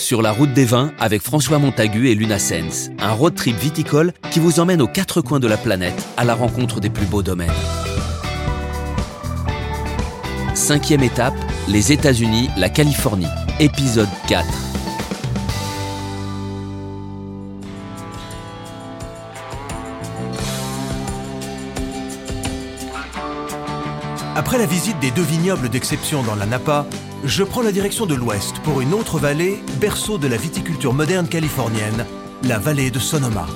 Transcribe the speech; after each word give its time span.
Sur 0.00 0.22
la 0.22 0.32
route 0.32 0.54
des 0.54 0.64
vins 0.64 0.92
avec 0.98 1.20
François 1.20 1.58
Montagu 1.58 2.08
et 2.08 2.14
Luna 2.14 2.38
Sens, 2.38 2.88
un 2.98 3.12
road 3.12 3.34
trip 3.34 3.54
viticole 3.56 4.14
qui 4.30 4.40
vous 4.40 4.58
emmène 4.58 4.80
aux 4.80 4.88
quatre 4.88 5.20
coins 5.20 5.40
de 5.40 5.46
la 5.46 5.58
planète 5.58 6.02
à 6.16 6.24
la 6.24 6.34
rencontre 6.34 6.80
des 6.80 6.88
plus 6.88 7.04
beaux 7.04 7.22
domaines. 7.22 7.52
Cinquième 10.54 11.02
étape, 11.02 11.34
les 11.68 11.92
États-Unis, 11.92 12.48
la 12.56 12.70
Californie. 12.70 13.26
Épisode 13.60 14.08
4. 14.26 14.46
Après 24.34 24.56
la 24.56 24.66
visite 24.66 24.98
des 25.00 25.10
deux 25.10 25.22
vignobles 25.22 25.68
d'exception 25.68 26.22
dans 26.22 26.34
la 26.34 26.46
Napa, 26.46 26.86
je 27.24 27.44
prends 27.44 27.62
la 27.62 27.72
direction 27.72 28.06
de 28.06 28.14
l'ouest 28.14 28.58
pour 28.60 28.80
une 28.80 28.94
autre 28.94 29.18
vallée, 29.18 29.62
berceau 29.80 30.16
de 30.18 30.26
la 30.26 30.36
viticulture 30.36 30.94
moderne 30.94 31.28
californienne, 31.28 32.06
la 32.44 32.58
vallée 32.58 32.90
de 32.90 32.98
Sonoma. 32.98 33.46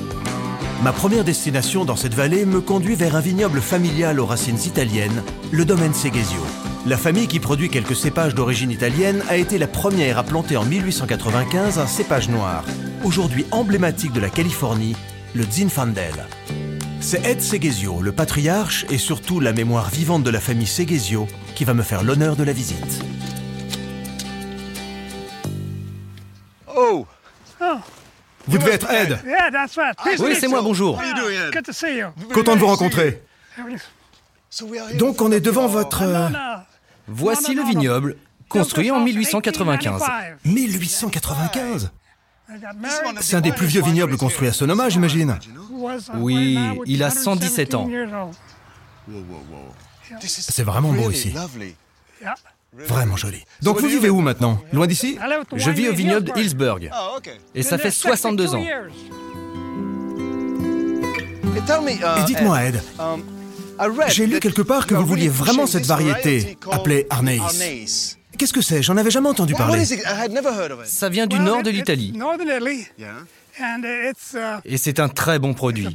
Ma 0.83 0.93
première 0.93 1.25
destination 1.25 1.87
dans 1.87 1.97
cette 1.97 2.15
vallée 2.15 2.45
me 2.45 2.61
conduit 2.61 2.95
vers 2.95 3.17
un 3.17 3.21
vignoble 3.21 3.63
familial 3.63 4.21
aux 4.21 4.27
racines 4.27 4.59
italiennes, 4.67 5.23
le 5.51 5.65
domaine 5.65 5.95
Seghesio. 5.95 6.41
La 6.87 6.99
famille 6.99 7.27
qui 7.27 7.41
produit 7.41 7.71
quelques 7.71 7.97
cépages 7.97 8.35
d'origine 8.35 8.71
italienne 8.71 9.23
a 9.31 9.39
été 9.39 9.57
la 9.57 9.67
première 9.67 10.19
à 10.19 10.25
planter 10.25 10.59
en 10.59 10.65
1895 10.65 11.79
un 11.79 11.87
cépage 11.87 12.29
noir, 12.29 12.65
aujourd'hui 13.03 13.47
emblématique 13.51 14.13
de 14.13 14.21
la 14.21 14.29
Californie, 14.29 14.95
le 15.35 15.45
Zinfandel. 15.51 16.27
C'est 17.01 17.25
Ed 17.25 17.41
Seghesio, 17.41 18.03
le 18.03 18.13
patriarche 18.13 18.85
et 18.91 18.99
surtout 18.99 19.41
la 19.41 19.55
mémoire 19.55 19.89
vivante 19.89 20.23
de 20.23 20.31
la 20.31 20.41
famille 20.41 20.67
Seghesio, 20.67 21.27
qui 21.55 21.65
va 21.65 21.73
me 21.73 21.83
faire 21.83 22.03
l'honneur 22.03 22.37
de 22.37 22.45
la 22.45 22.53
visite. 22.53 23.03
Vous 28.47 28.59
devez 28.59 28.73
être 28.73 28.91
Ed. 28.91 29.19
Oui, 30.21 30.37
c'est 30.39 30.49
moi, 30.49 30.63
bonjour. 30.63 31.01
Content 32.33 32.55
de 32.55 32.61
vous 32.61 32.67
rencontrer. 32.67 33.23
So 34.51 34.67
we 34.67 34.79
are 34.79 34.89
here 34.89 34.99
Donc 34.99 35.21
on 35.21 35.33
est 35.33 35.41
devant 35.41 35.67
votre... 35.67 36.03
euh. 36.03 36.29
Voici 37.09 37.55
le 37.55 37.63
no, 37.63 37.67
no. 37.67 37.69
vignoble, 37.69 38.17
construit 38.49 38.91
en 38.91 39.01
1895. 39.01 40.03
1895 40.45 41.91
I 42.49 42.59
got 42.59 42.67
married? 42.79 43.19
C'est 43.21 43.37
un 43.37 43.41
des 43.41 43.53
plus 43.53 43.67
vieux 43.67 43.83
vignobles 43.83 44.17
construits 44.17 44.49
à 44.49 44.53
Sonoma, 44.53 44.89
j'imagine. 44.89 45.39
Was, 45.71 46.11
Oui, 46.15 46.59
il 46.87 47.03
a 47.03 47.11
117 47.11 47.73
117 47.73 47.75
ans. 47.75 47.91
C'est 50.21 50.63
vraiment 50.63 50.93
beau 50.93 51.11
ici. 51.11 51.35
Vraiment 52.79 53.17
joli. 53.17 53.43
Donc 53.63 53.81
vous 53.81 53.89
vivez 53.89 54.11
où 54.11 54.21
maintenant? 54.21 54.61
Loin 54.73 54.87
d'ici? 54.87 55.19
Je 55.55 55.71
vis 55.71 55.89
au 55.89 55.95
vignoble. 55.95 56.33
Hillsburg. 56.37 56.91
Ah, 56.93 57.17
Et 57.55 57.63
ça 57.63 57.79
fait 57.79 57.85
there 57.91 57.93
62 57.93 58.47
62 58.49 58.55
ans. 58.55 58.63
years. 58.63 58.93
Et 61.57 62.25
dites-moi, 62.27 62.65
Ed, 62.65 62.83
j'ai 64.09 64.27
lu 64.27 64.41
quelque 64.41 64.63
part 64.63 64.87
que 64.87 64.95
vous 64.95 65.07
vouliez 65.07 65.29
vraiment 65.29 65.67
cette 65.67 65.87
variété, 65.87 66.59
appelée 66.71 67.07
Arneis. 67.11 67.41
Qu'est-ce 68.37 68.53
que 68.53 68.61
c'est? 68.61 68.83
J'en 68.83 68.97
avais 68.97 69.11
jamais 69.11 69.29
entendu 69.29 69.55
parler. 69.55 69.85
Ça 70.85 71.09
vient 71.09 71.27
du 71.27 71.39
nord 71.39 71.63
de 71.63 71.71
l'Italie. 71.71 72.13
Uh, 73.61 74.61
Et 74.65 74.77
c'est 74.79 74.99
un 74.99 75.09
très 75.09 75.39
bon 75.39 75.55
produit. 75.55 75.89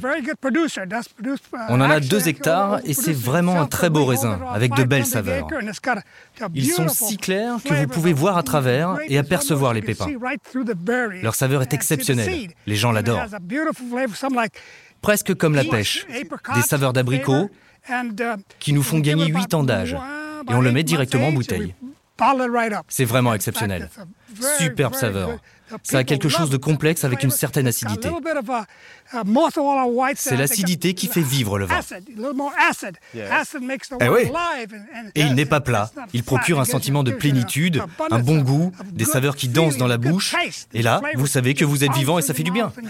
On 1.68 1.80
en 1.80 1.90
a 1.90 2.00
deux 2.00 2.28
hectares 2.28 2.80
et 2.84 2.94
c'est 2.94 3.12
vraiment 3.12 3.60
un 3.60 3.66
très 3.66 3.90
beau 3.90 4.04
raisin, 4.04 4.40
avec 4.52 4.74
de 4.74 4.84
belles 4.84 5.04
500 5.04 5.12
saveurs. 5.12 5.48
Ils 6.54 6.70
sont 6.70 6.88
si 6.88 7.18
clairs 7.18 7.56
que 7.62 7.74
vous 7.74 7.86
pouvez 7.86 8.12
voir 8.12 8.38
à 8.38 8.42
travers 8.42 8.96
et 9.06 9.18
apercevoir 9.18 9.74
les 9.74 9.82
pépins. 9.82 10.06
Leur 11.22 11.34
saveur 11.34 11.62
est 11.62 11.74
exceptionnelle. 11.74 12.48
Les 12.66 12.76
gens 12.76 12.92
l'adorent. 12.92 13.26
Presque 15.02 15.34
comme 15.34 15.54
la 15.54 15.64
pêche. 15.64 16.06
Des 16.54 16.62
saveurs 16.62 16.92
d'abricot 16.92 17.50
uh, 17.88 17.92
qui 18.58 18.72
nous 18.72 18.82
font 18.82 18.98
gagner 18.98 19.26
it 19.26 19.34
8 19.34 19.54
about 19.54 19.56
ans 19.56 19.64
d'âge. 19.64 19.96
Et 20.48 20.54
on 20.54 20.60
le 20.60 20.72
met 20.72 20.82
directement 20.82 21.28
en 21.28 21.32
bouteille. 21.32 21.74
C'est 22.88 23.04
vraiment 23.04 23.34
exceptionnel. 23.34 23.88
Superbe 24.58 24.94
saveur. 24.94 25.38
Ça 25.82 25.98
a 25.98 26.04
quelque 26.04 26.28
chose 26.28 26.50
de 26.50 26.56
complexe 26.56 27.04
avec 27.04 27.22
une 27.22 27.30
certaine 27.30 27.66
It's 27.66 27.82
got 27.82 27.88
a 27.88 27.92
acidité. 27.92 28.08
C'est 30.20 30.36
l'acidité 30.36 30.94
qui 30.94 31.08
fait 31.08 31.20
vivre 31.20 31.58
le 31.58 31.66
vin. 31.66 31.74
Eh 34.00 34.08
oui. 34.08 34.30
Et 35.14 35.20
il 35.22 35.34
n'est 35.34 35.46
pas 35.46 35.60
plat. 35.60 35.90
Il 36.12 36.22
procure 36.22 36.60
un 36.60 36.64
sentiment 36.64 37.02
de 37.02 37.10
plénitude, 37.12 37.82
a- 38.10 38.14
un 38.14 38.18
bon 38.20 38.38
goût, 38.40 38.72
des 38.92 39.04
saveurs 39.04 39.36
qui 39.36 39.48
dansent 39.48 39.76
dans 39.76 39.88
la 39.88 39.98
bouche. 39.98 40.34
Et 40.72 40.82
là, 40.82 41.00
vous 41.16 41.26
savez 41.26 41.54
que 41.54 41.64
vous 41.64 41.84
êtes 41.84 41.92
vivant 41.92 42.18
et 42.18 42.22
ça 42.22 42.34
fait 42.34 42.42
du 42.44 42.52
bien. 42.52 42.72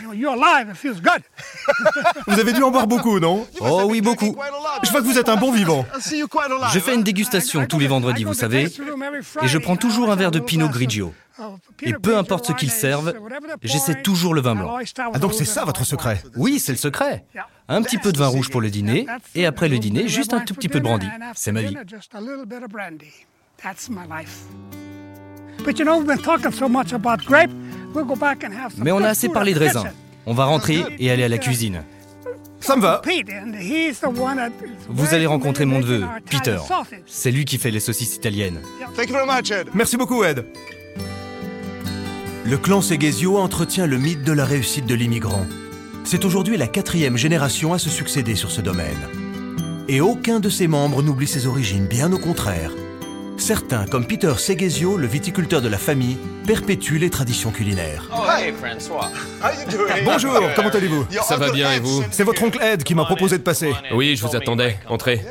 Vous 2.26 2.38
avez 2.38 2.52
dû 2.52 2.62
en 2.62 2.70
boire 2.70 2.86
beaucoup, 2.86 3.18
non? 3.18 3.46
Oh 3.60 3.82
oui, 3.86 4.00
beaucoup. 4.00 4.36
Je 4.82 4.90
vois 4.90 5.00
que 5.00 5.06
vous 5.06 5.18
êtes 5.18 5.28
un 5.28 5.36
bon 5.36 5.52
vivant. 5.52 5.86
Je 6.72 6.78
fais 6.78 6.94
une 6.94 7.02
dégustation 7.02 7.66
tous 7.66 7.78
les 7.78 7.86
vendredis, 7.88 8.24
vous 8.24 8.34
savez, 8.34 8.68
et 9.42 9.48
je 9.48 9.58
prends 9.58 9.76
toujours 9.76 10.10
un 10.10 10.16
verre 10.16 10.30
de 10.30 10.40
Pinot 10.40 10.68
Grigio. 10.68 11.14
Et 11.82 11.92
peu 11.94 12.16
importe 12.16 12.46
ce 12.46 12.52
qu'ils 12.52 12.70
servent, 12.70 13.14
j'essaie 13.62 14.02
toujours 14.02 14.34
le 14.34 14.40
vin 14.40 14.54
blanc. 14.54 14.78
Ah 15.14 15.18
donc 15.18 15.34
c'est 15.34 15.44
ça 15.44 15.64
votre 15.64 15.84
secret 15.84 16.22
Oui, 16.36 16.58
c'est 16.58 16.72
le 16.72 16.78
secret. 16.78 17.24
Un 17.68 17.82
petit 17.82 17.98
peu 17.98 18.12
de 18.12 18.18
vin 18.18 18.26
rouge 18.28 18.50
pour 18.50 18.60
le 18.60 18.70
dîner, 18.70 19.06
et 19.34 19.46
après 19.46 19.68
le 19.68 19.78
dîner, 19.78 20.08
juste 20.08 20.34
un 20.34 20.40
tout 20.40 20.54
petit 20.54 20.68
peu 20.68 20.80
de 20.80 20.84
brandy. 20.84 21.06
C'est 21.34 21.52
ma 21.52 21.62
vie. 21.62 21.76
Mais 28.78 28.92
on 28.92 29.02
a 29.02 29.08
assez 29.08 29.28
parlé 29.28 29.54
de 29.54 29.58
raisin. 29.58 29.84
On 30.26 30.34
va 30.34 30.44
rentrer 30.44 30.84
et 30.98 31.10
aller 31.10 31.24
à 31.24 31.28
la 31.28 31.38
cuisine. 31.38 31.82
Ça 32.60 32.76
me 32.76 32.82
va. 32.82 33.00
Vous 34.88 35.14
allez 35.14 35.26
rencontrer 35.26 35.64
mon 35.64 35.78
neveu, 35.78 36.04
Peter. 36.30 36.58
C'est 37.06 37.30
lui 37.30 37.44
qui 37.44 37.58
fait 37.58 37.70
les 37.70 37.80
saucisses 37.80 38.16
italiennes. 38.16 38.60
Merci 39.74 39.96
beaucoup, 39.96 40.22
Ed. 40.24 40.44
Le 42.50 42.58
clan 42.58 42.80
Seghesio 42.80 43.38
entretient 43.38 43.86
le 43.86 43.96
mythe 43.96 44.24
de 44.24 44.32
la 44.32 44.44
réussite 44.44 44.84
de 44.84 44.96
l'immigrant. 44.96 45.46
C'est 46.02 46.24
aujourd'hui 46.24 46.56
la 46.56 46.66
quatrième 46.66 47.16
génération 47.16 47.74
à 47.74 47.78
se 47.78 47.88
succéder 47.88 48.34
sur 48.34 48.50
ce 48.50 48.60
domaine. 48.60 49.06
Et 49.86 50.00
aucun 50.00 50.40
de 50.40 50.48
ses 50.48 50.66
membres 50.66 51.00
n'oublie 51.00 51.28
ses 51.28 51.46
origines, 51.46 51.86
bien 51.86 52.12
au 52.12 52.18
contraire. 52.18 52.72
Certains, 53.36 53.86
comme 53.86 54.04
Peter 54.04 54.32
Seghesio, 54.36 54.96
le 54.96 55.06
viticulteur 55.06 55.62
de 55.62 55.68
la 55.68 55.78
famille, 55.78 56.18
perpétuent 56.44 56.98
les 56.98 57.08
traditions 57.08 57.52
culinaires. 57.52 58.10
Hey 58.36 58.52
François. 58.52 59.12
Bonjour, 60.04 60.40
comment 60.56 60.70
allez-vous? 60.70 61.06
Ça 61.22 61.36
va 61.36 61.52
bien 61.52 61.72
et 61.74 61.78
vous? 61.78 62.02
C'est 62.10 62.24
votre 62.24 62.42
oncle 62.42 62.60
Ed 62.60 62.82
qui 62.82 62.96
m'a 62.96 63.04
proposé 63.04 63.38
de 63.38 63.44
passer. 63.44 63.72
Oui, 63.94 64.16
je 64.16 64.26
vous 64.26 64.34
attendais. 64.34 64.76
Entrez. 64.88 65.24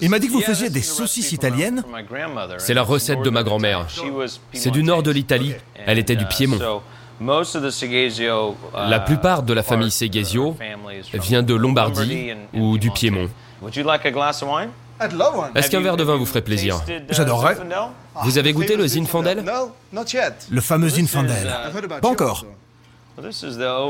Il 0.00 0.10
m'a 0.10 0.18
dit 0.18 0.28
que 0.28 0.32
vous 0.32 0.40
faisiez 0.40 0.70
des 0.70 0.82
saucisses 0.82 1.32
italiennes. 1.32 1.82
C'est 2.58 2.74
la 2.74 2.82
recette 2.82 3.22
de 3.22 3.30
ma 3.30 3.42
grand-mère. 3.42 3.86
C'est 4.52 4.70
du 4.70 4.82
nord 4.82 5.02
de 5.02 5.10
l'Italie. 5.10 5.54
Elle 5.86 5.98
était 5.98 6.16
du 6.16 6.26
Piémont. 6.26 6.82
La 8.74 9.00
plupart 9.00 9.42
de 9.42 9.52
la 9.54 9.62
famille 9.62 9.90
Seghesio 9.90 10.56
vient 11.14 11.42
de 11.42 11.54
Lombardie 11.54 12.32
ou 12.52 12.76
du 12.78 12.90
Piémont. 12.90 13.28
Est-ce 15.54 15.70
qu'un 15.70 15.80
verre 15.80 15.96
de 15.96 16.04
vin 16.04 16.16
vous 16.16 16.26
ferait 16.26 16.42
plaisir? 16.42 16.82
J'adorerais. 17.10 17.56
Vous 18.22 18.38
avez 18.38 18.52
goûté 18.52 18.76
le 18.76 18.86
Zinfandel? 18.86 19.44
Le 20.50 20.60
fameux 20.60 20.88
Zinfandel. 20.88 21.52
Pas 22.00 22.08
encore. 22.08 22.44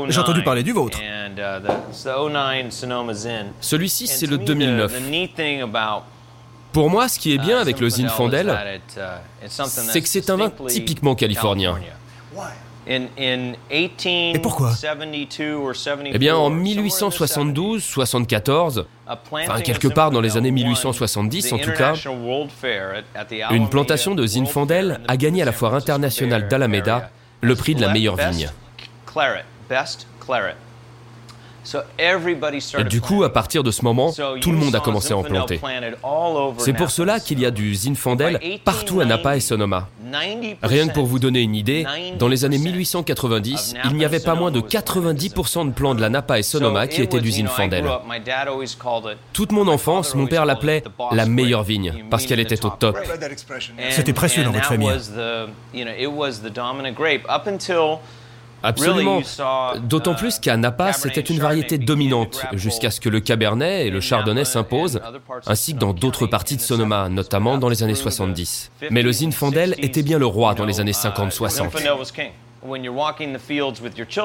J'ai 0.09 0.19
entendu 0.19 0.43
parler 0.43 0.63
du 0.63 0.71
vôtre. 0.71 0.99
Celui-ci, 3.61 4.07
c'est 4.07 4.27
le 4.27 4.37
2009. 4.37 4.93
Pour 6.71 6.89
moi, 6.89 7.07
ce 7.07 7.19
qui 7.19 7.33
est 7.33 7.37
bien 7.37 7.57
avec 7.59 7.79
le 7.79 7.89
Zinfandel, 7.89 8.53
c'est 9.47 10.01
que 10.01 10.07
c'est 10.07 10.29
un 10.29 10.37
vin 10.37 10.51
typiquement 10.67 11.15
californien. 11.15 11.77
Et 12.87 14.39
pourquoi? 14.43 14.73
Eh 16.13 16.19
bien, 16.19 16.35
en 16.35 16.49
1872, 16.51 17.83
74, 17.83 18.85
enfin 19.07 19.61
quelque 19.61 19.87
part 19.87 20.11
dans 20.11 20.21
les 20.21 20.37
années 20.37 20.51
1870 20.51 21.53
en 21.53 21.57
tout 21.57 21.71
cas, 21.71 21.93
une 23.51 23.69
plantation 23.69 24.13
de 24.13 24.27
Zinfandel 24.27 24.99
a 25.07 25.17
gagné 25.17 25.41
à 25.41 25.45
la 25.45 25.51
foire 25.51 25.73
internationale 25.73 26.47
d'Alameda 26.47 27.09
le 27.41 27.55
prix 27.55 27.73
de 27.73 27.81
la 27.81 27.91
meilleure 27.91 28.17
vigne. 28.17 28.49
Et 32.77 32.83
du 32.83 33.01
coup, 33.01 33.23
à 33.23 33.33
partir 33.33 33.63
de 33.63 33.71
ce 33.71 33.83
moment, 33.83 34.13
tout 34.41 34.51
le 34.51 34.57
monde 34.57 34.75
a 34.75 34.79
commencé 34.79 35.13
à 35.13 35.17
en 35.17 35.23
planter. 35.23 35.59
C'est 36.59 36.73
pour 36.73 36.91
cela 36.91 37.19
qu'il 37.19 37.39
y 37.39 37.45
a 37.45 37.51
du 37.51 37.73
Zinfandel 37.73 38.39
partout 38.63 38.99
à 38.99 39.05
Napa 39.05 39.35
et 39.35 39.39
Sonoma. 39.39 39.87
Rien 40.61 40.87
que 40.87 40.93
pour 40.93 41.05
vous 41.05 41.19
donner 41.19 41.41
une 41.41 41.55
idée, 41.55 41.85
dans 42.19 42.27
les 42.27 42.45
années 42.45 42.59
1890, 42.59 43.75
il 43.85 43.95
n'y 43.95 44.05
avait 44.05 44.19
pas 44.19 44.35
moins 44.35 44.51
de 44.51 44.61
90% 44.61 45.67
de 45.67 45.71
plants 45.71 45.95
de 45.95 46.01
la 46.01 46.09
Napa 46.09 46.37
et 46.39 46.43
Sonoma 46.43 46.87
qui 46.87 47.01
étaient 47.01 47.19
d'usine 47.19 47.47
Fandel. 47.47 47.85
Toute 49.33 49.51
mon 49.51 49.67
enfance, 49.67 50.13
mon 50.13 50.27
père 50.27 50.45
l'appelait 50.45 50.83
la 51.11 51.25
meilleure 51.25 51.63
vigne, 51.63 52.05
parce 52.09 52.25
qu'elle 52.25 52.39
était 52.39 52.63
au 52.65 52.69
top. 52.69 52.97
C'était 53.89 54.13
précieux 54.13 54.43
dans 54.43 54.51
votre 54.51 54.65
famille. 54.65 54.91
Absolument. 58.65 59.21
D'autant 59.83 60.15
plus 60.15 60.39
qu'à 60.39 60.57
Napa, 60.57 60.91
c'était 60.93 61.21
une 61.21 61.39
variété 61.39 61.77
dominante, 61.77 62.41
jusqu'à 62.53 62.91
ce 62.91 62.99
que 62.99 63.09
le 63.09 63.19
Cabernet 63.19 63.87
et 63.87 63.89
le 63.89 64.01
Chardonnay 64.01 64.45
s'imposent, 64.45 64.99
ainsi 65.45 65.73
que 65.73 65.79
dans 65.79 65.93
d'autres 65.93 66.27
parties 66.27 66.57
de 66.57 66.61
Sonoma, 66.61 67.09
notamment 67.09 67.57
dans 67.57 67.69
les 67.69 67.83
années 67.83 67.95
70. 67.95 68.71
Mais 68.89 69.03
le 69.03 69.11
Zinfandel 69.11 69.75
était 69.77 70.03
bien 70.03 70.17
le 70.17 70.25
roi 70.25 70.55
dans 70.55 70.65
les 70.65 70.79
années 70.79 70.91
50-60. 70.91 71.69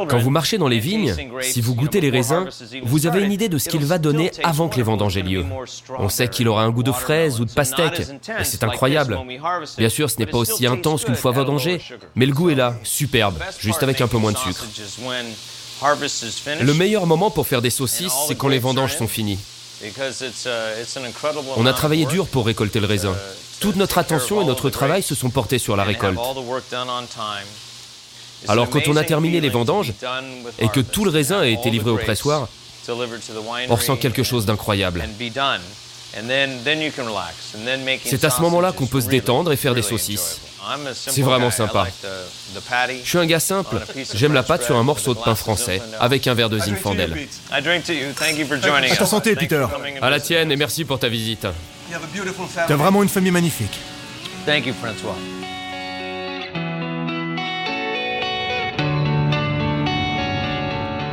Quand 0.09 0.19
vous 0.19 0.31
marchez 0.31 0.59
dans 0.59 0.69
les 0.69 0.79
vignes, 0.79 1.15
si 1.43 1.61
vous 1.61 1.75
goûtez 1.75 2.01
les 2.01 2.11
raisins, 2.11 2.49
vous 2.83 3.07
avez 3.07 3.23
une 3.23 3.33
idée 3.33 3.49
de 3.49 3.59
ce 3.59 3.69
qu'il 3.69 3.85
va 3.85 3.99
donner 3.99 4.31
avant 4.43 4.69
que 4.69 4.77
les 4.77 4.83
vendanges 4.83 5.17
aient 5.17 5.23
lieu. 5.23 5.45
On 5.99 6.09
sait 6.09 6.29
qu'il 6.29 6.49
aura 6.49 6.63
un 6.63 6.71
goût 6.71 6.83
de 6.83 6.93
fraise 6.93 7.41
ou 7.41 7.45
de 7.45 7.53
pastèque, 7.53 8.01
et 8.01 8.45
c'est 8.45 8.65
incroyable. 8.65 9.19
Bien 9.77 9.89
sûr, 9.89 10.11
ce 10.11 10.19
n'est 10.19 10.27
pas 10.27 10.39
aussi 10.39 10.67
intense 10.67 11.05
qu'une 11.05 11.17
fois 11.17 11.33
vendangé, 11.33 11.81
mais 12.15 12.27
le 12.27 12.33
goût 12.33 12.51
est 12.51 12.55
là, 12.55 12.75
superbe, 12.83 13.39
juste 13.59 13.83
avec 13.83 14.01
un 14.01 14.09
peu 14.09 14.19
moins 14.19 14.33
de 14.33 14.39
sucre. 14.39 14.65
Le 16.61 16.75
meilleur 16.75 17.07
moment 17.07 17.31
pour 17.31 17.47
faire 17.47 17.63
des 17.63 17.71
saucisses, 17.71 18.13
c'est 18.29 18.37
quand 18.37 18.49
les 18.49 18.59
vendanges 18.59 18.97
sont 18.97 19.09
finies. 19.09 19.39
On 21.57 21.67
a 21.67 21.73
travaillé 21.73 22.05
dur 22.05 22.27
pour 22.27 22.47
récolter 22.47 22.81
le 22.81 22.87
raisin. 22.87 23.17
Toute 23.61 23.77
notre 23.77 23.99
attention 23.99 24.43
et 24.43 24.45
notre 24.45 24.71
travail 24.71 25.03
se 25.03 25.15
sont 25.15 25.31
portés 25.31 25.59
sur 25.59 25.77
la 25.77 25.85
récolte. 25.85 26.19
Alors 28.49 28.69
quand 28.71 28.87
on 28.89 28.97
a 28.97 29.05
terminé 29.05 29.41
les 29.41 29.51
vendanges 29.51 29.93
et 30.59 30.69
que 30.69 30.81
tout 30.81 31.05
le 31.05 31.11
raisin 31.11 31.41
a 31.41 31.47
été 31.47 31.71
livré 31.71 31.91
au 31.91 31.99
pressoir, 31.99 32.49
on 33.69 33.75
ressent 33.75 33.97
quelque 33.97 34.23
chose 34.23 34.47
d'incroyable. 34.47 35.05
C'est 38.05 38.25
à 38.25 38.31
ce 38.31 38.41
moment-là 38.43 38.73
qu'on 38.73 38.87
peut 38.87 39.01
se 39.01 39.09
détendre 39.09 39.53
et 39.53 39.57
faire 39.57 39.75
des 39.75 39.83
saucisses. 39.83 40.41
C'est 40.93 41.23
vraiment 41.23 41.51
sympa. 41.51 41.87
Je 43.03 43.09
suis 43.09 43.19
un 43.19 43.27
gars 43.27 43.41
simple. 43.41 43.81
J'aime 44.15 44.33
la 44.33 44.43
pâte 44.43 44.65
sur 44.65 44.77
un 44.77 44.83
morceau 44.83 45.15
de 45.15 45.21
pain 45.21 45.35
français, 45.35 45.81
avec 45.99 46.27
un 46.27 46.35
verre 46.35 46.51
de 46.51 46.59
Zinfandel. 46.59 47.29
À 47.51 47.63
ta 48.97 49.07
santé, 49.07 49.37
Peter. 49.37 49.67
À 50.03 50.11
la 50.11 50.21
tienne 50.21 50.53
et 50.53 50.57
merci 50.57 50.85
pour 50.85 50.99
ta 50.99 51.09
visite. 51.09 51.47
T'as 52.67 52.77
vraiment 52.77 53.03
une 53.03 53.09
famille 53.09 53.33
magnifique. 53.33 53.79
François. 54.81 55.17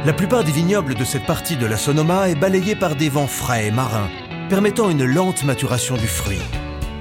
La 0.08 0.14
plupart 0.14 0.46
des 0.46 0.54
vignobles 0.54 0.96
de 0.96 1.04
cette 1.04 1.26
partie 1.26 1.58
de 1.58 1.66
la 1.66 1.76
Sonoma 1.76 2.30
est 2.30 2.36
balayée 2.36 2.78
par 2.78 2.96
des 2.96 3.10
vents 3.10 3.28
frais 3.28 3.68
et 3.68 3.72
marins, 3.72 4.08
permettant 4.48 4.90
une 4.90 5.04
lente 5.04 5.44
maturation 5.44 5.98
du 5.98 6.08
fruit. 6.08 6.40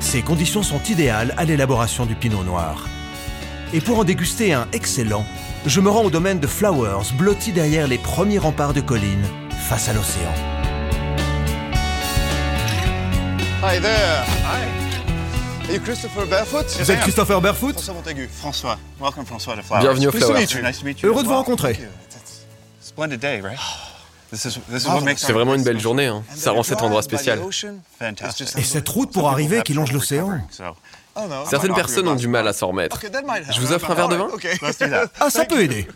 Ces 0.01 0.23
conditions 0.23 0.65
sont 0.65 0.83
idéales 0.89 1.33
à 1.37 1.45
l'élaboration 1.45 2.05
du 2.05 2.17
pinot 2.17 2.43
noir. 2.43 2.89
Et 3.73 3.81
pour 3.81 4.01
en 4.01 4.03
déguster 4.03 4.55
un 4.55 4.67
excellent, 4.73 5.25
je 5.67 5.81
me 5.81 5.89
rends 5.89 6.03
au 6.03 6.11
domaine 6.11 6.41
de 6.41 6.49
Flowers, 6.49 7.13
blotti 7.17 7.53
derrière 7.53 7.87
les 7.87 7.99
premiers 7.99 8.39
remparts 8.39 8.75
de 8.75 8.81
collines, 8.81 9.29
face 9.69 9.89
à 9.89 9.93
l'océan. 9.93 10.35
Hi 13.63 13.81
there. 13.81 14.25
Hi. 14.43 14.67
Are 15.69 15.73
you 15.73 15.81
Christopher 15.81 16.27
Barefoot? 16.27 16.67
Vous 16.77 16.91
êtes 16.91 17.01
Christopher 17.03 17.41
Barefoot? 17.41 17.75
François 17.75 17.95
Montagu. 17.95 18.29
François. 18.33 18.79
Welcome 19.01 19.27
François 19.27 19.55
de 19.55 19.63
Flowers. 19.63 19.83
Bienvenue 19.83 20.09
au 20.09 20.11
Nice 20.11 20.21
to 20.21 20.27
Flowers. 20.27 20.41
meet 20.41 20.53
you. 20.53 20.63
Nice 20.63 20.79
to 20.81 20.85
meet 20.85 21.03
you. 21.03 21.09
Heureux 21.09 21.23
de 21.23 21.29
vous 21.29 21.35
rencontrer. 21.35 21.79
C'est 24.33 25.33
vraiment 25.33 25.55
une 25.55 25.63
belle 25.63 25.81
journée, 25.81 26.07
hein. 26.07 26.23
ça 26.35 26.53
rend 26.53 26.63
cet 26.63 26.83
endroit 26.83 27.03
spécial. 27.03 27.41
Et 28.57 28.63
cette 28.63 28.89
route 28.89 29.13
pour 29.13 29.29
arriver 29.29 29.63
qui 29.63 29.75
longe 29.75 29.93
l'océan 29.93 30.41
Certaines 31.49 31.75
personnes 31.75 32.09
ont 32.09 32.17
du 32.17 32.29
mal 32.29 32.47
à 32.49 32.53
s'en 32.53 32.69
remettre. 32.69 33.01
Je 33.51 33.61
vous 33.61 33.73
offre 33.73 33.91
un 33.91 33.95
verre 33.95 34.09
de 34.09 34.17
vin. 34.17 34.29
Ah, 35.21 35.31
ça 35.31 35.45
peut 35.45 35.63
aider. 35.63 35.87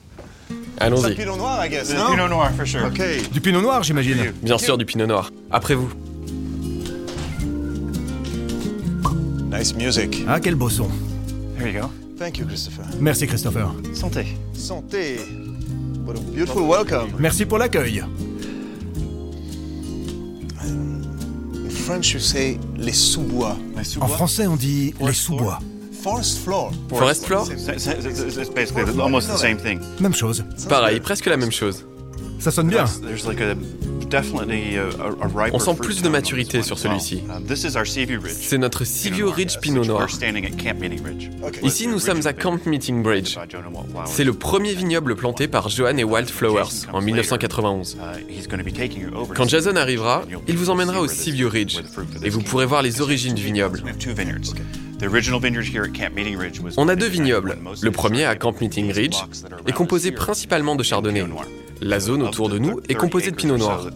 Allons-y. 0.78 1.14
Pinot 1.14 1.36
noir, 1.36 1.64
I 1.64 1.68
guess. 1.68 1.92
Pinot 1.92 2.28
noir, 2.28 2.50
for 2.56 2.66
sure. 2.66 2.86
Okay. 2.86 3.22
Du 3.30 3.40
pinot 3.40 3.60
noir, 3.60 3.82
j'imagine. 3.82 4.32
Bien 4.42 4.58
sûr, 4.58 4.78
du 4.78 4.86
pinot 4.86 5.06
noir. 5.06 5.30
Après 5.50 5.74
vous. 5.74 5.90
Nice 9.52 9.74
music. 9.74 10.24
Ah, 10.26 10.40
quel 10.40 10.54
beau 10.54 10.70
son. 10.70 10.88
Here 11.58 11.68
you 11.68 11.80
go. 11.80 11.90
Thank 12.18 12.38
you, 12.38 12.46
Christopher. 12.46 12.84
Merci, 12.98 13.26
Christopher. 13.26 13.68
Santé. 13.94 14.26
Santé. 14.54 15.18
Beautiful 16.18 16.62
welcome. 16.62 17.10
Merci 17.18 17.44
pour 17.46 17.58
l'accueil. 17.58 18.02
In 20.62 21.70
French, 21.70 22.12
you 22.12 22.20
say 22.20 22.58
les 22.76 22.92
sous-bois. 22.92 23.56
Les 23.76 23.98
En 23.98 24.08
français, 24.08 24.46
on 24.46 24.56
dit 24.56 24.94
les 25.00 25.12
sous-bois. 25.12 25.60
Forest 26.02 26.38
floor. 26.38 26.72
Forest 26.88 27.26
floor? 27.26 27.46
It's 27.50 28.50
basically 28.50 29.00
almost 29.00 29.28
the 29.28 29.36
same 29.36 29.58
thing. 29.58 29.80
Même 30.00 30.14
chose. 30.14 30.44
Pareil, 30.68 31.00
presque 31.00 31.26
la 31.26 31.36
même 31.36 31.52
chose. 31.52 31.86
Ça 32.38 32.50
sonne 32.50 32.68
bien. 32.68 32.86
On 35.52 35.58
sent 35.58 35.74
plus 35.80 36.02
de 36.02 36.08
maturité 36.08 36.62
sur 36.62 36.78
celui-ci. 36.78 37.22
Ridge. 38.18 38.36
C'est 38.40 38.58
notre 38.58 38.84
Seaview 38.84 39.30
Ridge 39.30 39.58
Pinot 39.60 39.84
Noir. 39.84 40.08
Ici, 41.62 41.86
nous 41.86 41.98
sommes 41.98 42.26
à 42.26 42.32
Camp 42.32 42.64
Meeting 42.66 43.02
Bridge. 43.02 43.36
C'est 44.06 44.24
le 44.24 44.32
premier 44.32 44.74
vignoble 44.74 45.16
planté 45.16 45.48
par 45.48 45.68
Johan 45.68 45.96
et 45.96 46.04
Wildflowers 46.04 46.86
en 46.92 47.00
1991. 47.00 47.96
Uh, 47.96 49.34
Quand 49.34 49.48
Jason 49.48 49.76
arrivera, 49.76 50.24
il 50.48 50.56
vous 50.56 50.70
emmènera 50.70 51.00
au 51.00 51.08
Seaview 51.08 51.48
Ridge 51.48 51.78
et 52.22 52.28
vous 52.30 52.40
pourrez 52.40 52.66
voir 52.66 52.82
les 52.82 53.00
origines 53.00 53.34
du 53.34 53.42
vignoble. 53.42 53.82
On 56.76 56.88
a 56.88 56.96
deux 56.96 57.08
vignobles. 57.08 57.56
Le 57.80 57.90
premier 57.90 58.24
à 58.24 58.36
Camp 58.36 58.60
Meeting 58.60 58.92
Ridge 58.92 59.16
est 59.66 59.72
composé 59.72 60.12
principalement 60.12 60.76
de 60.76 60.82
chardonnay. 60.82 61.24
La 61.80 62.00
zone 62.00 62.22
autour 62.22 62.48
de 62.48 62.58
nous 62.58 62.80
est 62.88 62.94
composée 62.94 63.30
de 63.30 63.36
pinot 63.36 63.56
noir. 63.56 63.86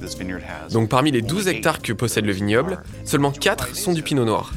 Donc 0.71 0.89
parmi 0.89 1.11
les 1.11 1.23
12 1.23 1.49
hectares 1.49 1.83
que 1.83 1.93
possède 1.93 2.25
le 2.25 2.33
vignoble, 2.33 2.83
seulement 3.05 3.31
4 3.31 3.77
sont 3.77 3.93
du 3.93 4.03
pinot 4.03 4.25
noir. 4.25 4.53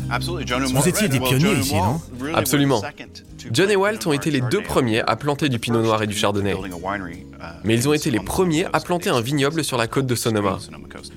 Vous 0.73 0.87
étiez 0.87 1.09
des 1.09 1.19
pionniers 1.19 1.53
ici, 1.53 1.75
non 1.75 1.99
Absolument. 2.33 2.81
John 3.51 3.69
et 3.69 3.75
Walt 3.75 3.99
ont 4.05 4.13
été 4.13 4.31
les 4.31 4.41
deux 4.41 4.61
premiers 4.61 5.01
à 5.01 5.15
planter 5.15 5.49
du 5.49 5.59
pinot 5.59 5.81
noir 5.81 6.03
et 6.03 6.07
du 6.07 6.15
chardonnay. 6.15 6.55
Mais 7.63 7.75
ils 7.75 7.87
ont 7.87 7.93
été 7.93 8.11
les 8.11 8.19
premiers 8.19 8.65
à 8.73 8.79
planter 8.79 9.09
un 9.09 9.21
vignoble 9.21 9.63
sur 9.63 9.77
la 9.77 9.87
côte 9.87 10.05
de 10.05 10.15
Sonoma, 10.15 10.59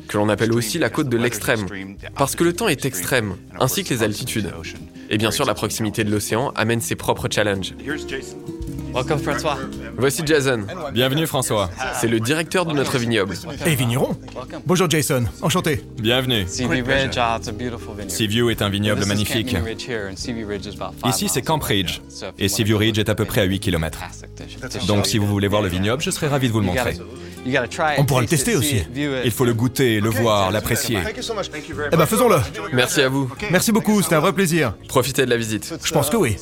que 0.09 0.17
l'on 0.17 0.29
appelle 0.29 0.53
aussi 0.53 0.79
la 0.79 0.91
côte 0.91 1.09
de 1.09 1.17
l'extrême, 1.17 1.67
parce 2.17 2.37
que 2.37 2.45
le 2.45 2.53
temps 2.53 2.69
est 2.69 2.85
extrême, 2.85 3.37
ainsi 3.59 3.85
que 3.85 3.95
les 3.95 4.03
altitudes. 4.03 4.51
Et 5.09 5.19
bien 5.19 5.31
sûr, 5.31 5.45
la 5.45 5.55
proximité 5.55 6.05
de 6.05 6.11
l'océan 6.11 6.53
amène 6.55 6.81
ses 6.81 6.95
propres 6.95 7.29
challenges. 7.31 7.75
Welcome 8.95 9.19
François. 9.21 9.59
Voici 9.97 10.23
Jason. 10.25 10.67
Bienvenue 10.93 11.27
François. 11.27 11.71
C'est 11.95 12.09
le 12.09 12.21
directeur 12.21 12.65
de 12.67 12.73
notre 12.73 12.99
vignoble. 12.99 13.35
Et 13.67 13.75
vigneron. 13.75 14.17
Bonjour, 14.67 14.89
Jason. 14.89 15.25
Enchanté. 15.43 15.85
Bienvenue. 16.01 16.47
Seaview 18.09 18.51
est 18.51 18.63
un 18.63 18.69
vignoble 18.69 19.05
magnifique. 19.07 19.57
Ici, 21.07 21.29
c'est 21.29 21.43
Camp 21.43 21.63
Ridge. 21.63 22.01
Et 22.39 22.49
Seaview 22.49 22.77
Ridge 22.79 22.99
est 22.99 23.09
à 23.09 23.15
peu 23.15 23.25
près 23.25 23.41
à 23.43 23.45
8 23.45 23.61
km. 23.61 24.01
Donc, 24.87 25.07
si 25.07 25.19
vous 25.19 25.27
voulez 25.27 25.49
voir 25.49 25.63
le 25.63 25.69
vignoble, 25.69 26.03
je 26.03 26.11
serais 26.11 26.29
ravi 26.29 26.49
de 26.49 26.53
vous 26.53 26.61
le 26.61 26.67
montrer. 26.67 26.97
On 27.99 28.05
pourra 28.05 28.21
le 28.21 28.27
tester 28.27 28.57
aussi. 28.57 28.83
Il 29.25 29.31
faut 29.31 29.45
le 29.45 29.55
goûter, 29.55 30.01
le 30.01 30.11
voir, 30.11 30.51
l'apprécier. 30.51 30.99
Eh 31.93 31.97
ben, 31.97 32.07
faisons-le. 32.07 32.37
Merci 32.73 33.03
à 33.03 33.09
vous. 33.09 33.31
Merci 33.51 33.73
beaucoup, 33.73 34.03
c'était 34.03 34.17
un 34.17 34.21
vrai 34.21 34.33
plaisir. 34.33 34.75
Profitez 34.89 35.25
de 35.25 35.31
la 35.31 35.37
visite. 35.37 35.75
Je 35.83 35.93
pense 35.93 36.11
que 36.11 36.17
oui. 36.17 36.37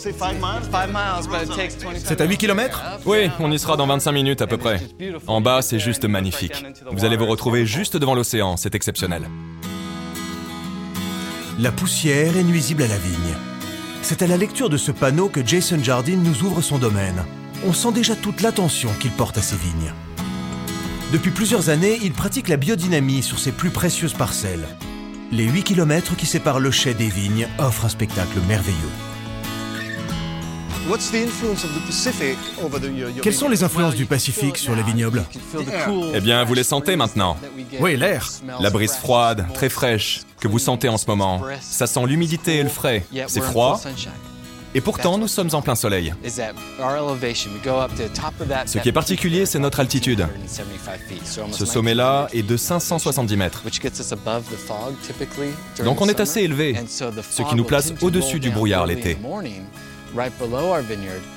C'est 2.04 2.20
à 2.20 2.24
8 2.24 2.36
km 2.36 2.82
Oui, 3.06 3.30
on 3.38 3.50
y 3.50 3.58
sera 3.58 3.76
dans 3.76 3.86
25 3.86 4.12
minutes 4.12 4.42
à 4.42 4.46
peu 4.46 4.56
près. 4.56 4.80
En 5.26 5.40
bas, 5.40 5.62
c'est 5.62 5.78
juste 5.78 6.04
magnifique. 6.04 6.64
Vous 6.90 7.04
allez 7.04 7.16
vous 7.16 7.26
retrouver 7.26 7.66
juste 7.66 7.96
devant 7.96 8.14
l'océan, 8.14 8.56
c'est 8.56 8.74
exceptionnel. 8.74 9.22
La 11.58 11.72
poussière 11.72 12.36
est 12.36 12.44
nuisible 12.44 12.82
à 12.84 12.88
la 12.88 12.96
vigne. 12.96 13.34
C'est 14.02 14.22
à 14.22 14.26
la 14.26 14.36
lecture 14.36 14.70
de 14.70 14.76
ce 14.76 14.92
panneau 14.92 15.28
que 15.28 15.44
Jason 15.44 15.82
Jardine 15.82 16.22
nous 16.22 16.46
ouvre 16.46 16.62
son 16.62 16.78
domaine. 16.78 17.24
On 17.66 17.72
sent 17.72 17.92
déjà 17.92 18.14
toute 18.14 18.42
l'attention 18.42 18.90
qu'il 19.00 19.10
porte 19.10 19.38
à 19.38 19.42
ses 19.42 19.56
vignes. 19.56 19.92
Depuis 21.10 21.30
plusieurs 21.30 21.70
années, 21.70 21.98
il 22.02 22.12
pratique 22.12 22.48
la 22.48 22.58
biodynamie 22.58 23.22
sur 23.22 23.38
ses 23.38 23.50
plus 23.50 23.70
précieuses 23.70 24.12
parcelles. 24.12 24.68
Les 25.32 25.44
8 25.44 25.62
km 25.62 26.14
qui 26.16 26.26
séparent 26.26 26.60
le 26.60 26.70
chai 26.70 26.92
des 26.92 27.08
vignes 27.08 27.48
offrent 27.58 27.86
un 27.86 27.88
spectacle 27.88 28.38
merveilleux. 28.46 28.76
Quelles 33.22 33.34
sont 33.34 33.48
les 33.48 33.62
influences 33.64 33.94
du 33.94 34.04
Pacifique 34.04 34.58
sur 34.58 34.74
les 34.74 34.82
vignobles? 34.82 35.24
Eh 36.14 36.20
bien, 36.20 36.44
vous 36.44 36.54
les 36.54 36.62
sentez 36.62 36.94
maintenant. 36.96 37.38
Oui, 37.80 37.96
l'air. 37.96 38.28
La 38.60 38.68
brise 38.68 38.92
froide, 38.92 39.46
très 39.54 39.70
fraîche, 39.70 40.22
que 40.40 40.48
vous 40.48 40.58
sentez 40.58 40.90
en 40.90 40.98
ce 40.98 41.06
moment. 41.06 41.42
Ça 41.62 41.86
sent 41.86 42.04
l'humidité 42.06 42.56
et 42.56 42.62
le 42.62 42.68
frais. 42.68 43.06
C'est 43.28 43.42
froid, 43.42 43.80
Et 44.74 44.80
pourtant, 44.80 45.18
nous 45.18 45.28
sommes 45.28 45.50
en 45.52 45.62
plein 45.62 45.74
soleil. 45.74 46.14
Ce 48.66 48.78
qui 48.78 48.88
est 48.88 48.92
particulier, 48.92 49.46
c'est 49.46 49.58
notre 49.58 49.80
altitude. 49.80 50.26
Ce 51.52 51.66
sommet-là 51.66 52.28
est 52.32 52.42
de 52.42 52.56
570 52.56 53.36
mètres. 53.36 53.62
Donc 55.84 56.00
on 56.00 56.08
est 56.08 56.20
assez 56.20 56.40
élevé, 56.42 56.76
ce 56.88 57.42
qui 57.42 57.54
nous 57.54 57.64
place 57.64 57.92
au-dessus 58.00 58.40
du 58.40 58.50
brouillard 58.50 58.86
l'été. 58.86 59.16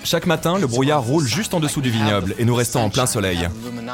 Chaque 0.03 0.25
matin, 0.25 0.57
le 0.57 0.67
brouillard 0.67 1.03
roule 1.03 1.27
juste 1.27 1.53
en 1.53 1.59
dessous 1.59 1.81
du 1.81 1.89
vignoble 1.89 2.35
et 2.39 2.45
nous 2.45 2.55
restons 2.55 2.79
en 2.79 2.89
plein 2.89 3.05
soleil. 3.05 3.47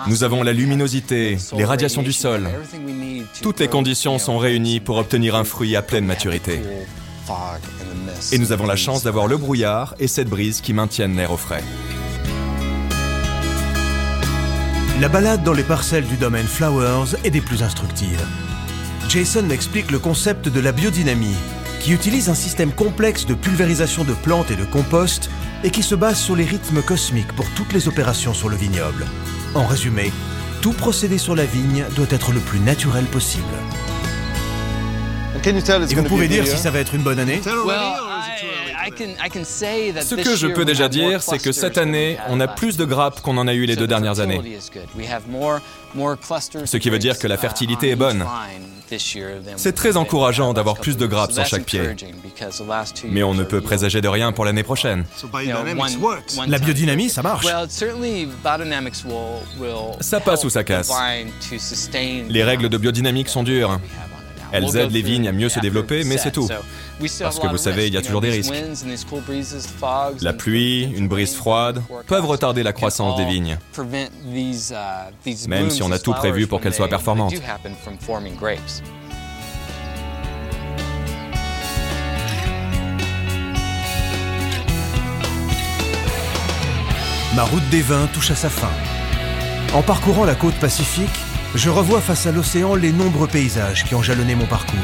Nous 0.07 0.23
avons 0.23 0.43
la 0.43 0.53
luminosité, 0.53 1.37
les 1.55 1.65
radiations 1.65 2.03
du 2.03 2.13
sol. 2.13 2.47
Toutes 3.41 3.59
les 3.59 3.67
conditions 3.67 4.19
sont 4.19 4.37
réunies 4.37 4.79
pour 4.79 4.97
obtenir 4.97 5.35
un 5.35 5.43
fruit 5.43 5.75
à 5.75 5.81
pleine 5.81 6.05
maturité. 6.05 6.61
Et 8.31 8.37
nous 8.37 8.51
avons 8.51 8.65
la 8.65 8.75
chance 8.75 9.03
d'avoir 9.03 9.27
le 9.27 9.37
brouillard 9.37 9.95
et 9.99 10.07
cette 10.07 10.29
brise 10.29 10.61
qui 10.61 10.73
maintiennent 10.73 11.15
l'air 11.15 11.31
au 11.31 11.37
frais. 11.37 11.63
La 14.99 15.09
balade 15.09 15.43
dans 15.43 15.53
les 15.53 15.63
parcelles 15.63 16.07
du 16.07 16.17
domaine 16.17 16.47
Flowers 16.47 17.15
est 17.23 17.29
des 17.29 17.41
plus 17.41 17.61
instructives. 17.61 18.25
Jason 19.09 19.43
m'explique 19.43 19.91
le 19.91 19.99
concept 19.99 20.49
de 20.49 20.59
la 20.59 20.71
biodynamie, 20.71 21.35
qui 21.79 21.93
utilise 21.93 22.29
un 22.29 22.35
système 22.35 22.71
complexe 22.71 23.25
de 23.25 23.33
pulvérisation 23.33 24.03
de 24.03 24.13
plantes 24.13 24.51
et 24.51 24.55
de 24.55 24.65
compost 24.65 25.29
et 25.63 25.69
qui 25.69 25.83
se 25.83 25.95
base 25.95 26.19
sur 26.19 26.35
les 26.35 26.45
rythmes 26.45 26.81
cosmiques 26.81 27.33
pour 27.35 27.49
toutes 27.51 27.73
les 27.73 27.87
opérations 27.87 28.33
sur 28.33 28.49
le 28.49 28.55
vignoble. 28.55 29.05
En 29.53 29.65
résumé, 29.65 30.11
tout 30.61 30.73
procédé 30.73 31.17
sur 31.17 31.35
la 31.35 31.45
vigne 31.45 31.85
doit 31.95 32.07
être 32.09 32.31
le 32.31 32.39
plus 32.39 32.59
naturel 32.59 33.05
possible. 33.05 33.43
Et 35.47 35.95
vous 35.95 36.03
pouvez 36.03 36.27
dire 36.27 36.45
si 36.45 36.57
ça 36.57 36.71
va 36.71 36.79
être 36.79 36.93
une 36.93 37.03
bonne 37.03 37.19
année? 37.19 37.41
Ce 38.91 40.15
que 40.15 40.35
je 40.35 40.47
peux 40.47 40.65
déjà 40.65 40.89
dire, 40.89 41.21
c'est 41.21 41.41
que 41.41 41.51
cette 41.51 41.77
année, 41.77 42.17
on 42.29 42.39
a 42.39 42.47
plus 42.47 42.77
de 42.77 42.85
grappes 42.85 43.21
qu'on 43.21 43.37
en 43.37 43.47
a 43.47 43.53
eu 43.53 43.65
les 43.65 43.75
deux 43.75 43.87
dernières 43.87 44.19
années. 44.19 44.41
Ce 46.65 46.77
qui 46.77 46.89
veut 46.89 46.99
dire 46.99 47.19
que 47.19 47.27
la 47.27 47.37
fertilité 47.37 47.89
est 47.89 47.95
bonne. 47.95 48.25
C'est 49.57 49.73
très 49.73 49.97
encourageant 49.97 50.53
d'avoir 50.53 50.77
plus 50.77 50.95
de 50.95 51.05
grappes 51.05 51.33
sur 51.33 51.45
chaque 51.45 51.65
pied. 51.65 51.81
Mais 53.09 53.23
on 53.23 53.33
ne 53.33 53.43
peut 53.43 53.61
présager 53.61 54.01
de 54.01 54.07
rien 54.07 54.31
pour 54.31 54.45
l'année 54.45 54.63
prochaine. 54.63 55.05
La 56.47 56.59
biodynamie, 56.59 57.09
ça 57.09 57.21
marche. 57.21 57.45
Ça 59.99 60.19
passe 60.19 60.43
ou 60.45 60.49
ça 60.49 60.63
casse. 60.63 60.91
Les 62.29 62.43
règles 62.43 62.69
de 62.69 62.77
biodynamique 62.77 63.29
sont 63.29 63.43
dures. 63.43 63.79
Elles 64.51 64.77
aident 64.77 64.91
les 64.91 65.01
vignes 65.01 65.27
à 65.27 65.31
mieux 65.31 65.49
se 65.49 65.59
développer, 65.59 66.03
mais 66.03 66.17
c'est 66.17 66.31
tout. 66.31 66.47
Parce 67.19 67.39
que 67.39 67.47
vous 67.47 67.57
savez, 67.57 67.87
il 67.87 67.93
y 67.93 67.97
a 67.97 68.01
toujours 68.01 68.21
des 68.21 68.31
risques. 68.31 68.53
La 70.21 70.33
pluie, 70.33 70.83
une 70.83 71.07
brise 71.07 71.35
froide 71.35 71.81
peuvent 72.07 72.25
retarder 72.25 72.63
la 72.63 72.73
croissance 72.73 73.17
des 73.17 73.25
vignes, 73.25 73.57
même 75.47 75.69
si 75.69 75.83
on 75.83 75.91
a 75.91 75.99
tout 75.99 76.13
prévu 76.13 76.47
pour 76.47 76.61
qu'elles 76.61 76.73
soient 76.73 76.87
performantes. 76.87 77.33
Ma 87.35 87.43
route 87.43 87.69
des 87.69 87.81
vins 87.81 88.07
touche 88.07 88.31
à 88.31 88.35
sa 88.35 88.49
fin. 88.49 88.71
En 89.75 89.83
parcourant 89.83 90.25
la 90.25 90.33
côte 90.33 90.55
pacifique, 90.55 91.07
je 91.57 91.71
revois 91.71 92.01
face 92.01 92.27
à 92.27 92.31
l'océan 92.31 92.75
les 92.75 92.91
nombreux 92.91 93.27
paysages 93.27 93.83
qui 93.83 93.95
ont 93.95 94.03
jalonné 94.03 94.35
mon 94.35 94.45
parcours. 94.45 94.77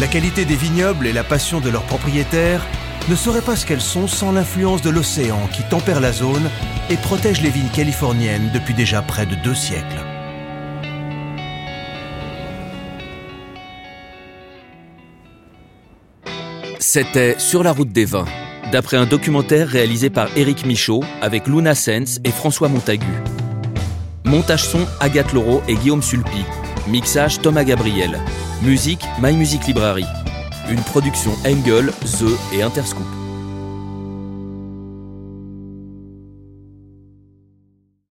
La 0.00 0.08
qualité 0.08 0.44
des 0.44 0.56
vignobles 0.56 1.06
et 1.06 1.12
la 1.12 1.22
passion 1.22 1.60
de 1.60 1.70
leurs 1.70 1.84
propriétaires 1.84 2.66
ne 3.08 3.14
seraient 3.14 3.40
pas 3.40 3.54
ce 3.54 3.66
qu'elles 3.66 3.80
sont 3.80 4.08
sans 4.08 4.32
l'influence 4.32 4.82
de 4.82 4.90
l'océan 4.90 5.48
qui 5.52 5.62
tempère 5.62 6.00
la 6.00 6.10
zone 6.10 6.50
et 6.90 6.96
protège 6.96 7.40
les 7.40 7.50
vignes 7.50 7.68
californiennes 7.72 8.50
depuis 8.52 8.74
déjà 8.74 9.00
près 9.00 9.26
de 9.26 9.36
deux 9.36 9.54
siècles. 9.54 9.84
C'était 16.80 17.38
Sur 17.38 17.62
la 17.62 17.70
route 17.70 17.92
des 17.92 18.06
vins, 18.06 18.26
d'après 18.72 18.96
un 18.96 19.06
documentaire 19.06 19.68
réalisé 19.68 20.10
par 20.10 20.36
Éric 20.36 20.66
Michaud 20.66 21.04
avec 21.22 21.46
Luna 21.46 21.76
Sens 21.76 22.18
et 22.24 22.32
François 22.32 22.68
Montagu. 22.68 23.06
Montage 24.30 24.62
son 24.62 24.86
Agathe 25.00 25.32
Laureau 25.32 25.60
et 25.66 25.74
Guillaume 25.74 26.02
Sulpi. 26.02 26.44
Mixage 26.86 27.40
Thomas 27.42 27.64
Gabriel. 27.64 28.16
Musique 28.62 29.04
My 29.20 29.32
Music 29.32 29.66
Library. 29.66 30.06
Une 30.70 30.80
production 30.82 31.32
Engel, 31.44 31.90
The 32.04 32.54
et 32.54 32.62
Interscoop. 32.62 33.19